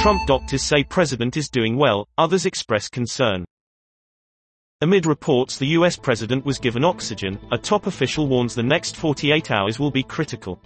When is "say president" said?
0.62-1.36